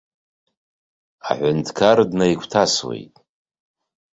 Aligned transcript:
Аҳәынҭқар 1.29 1.97
днаигәҭасуеит. 2.09 3.15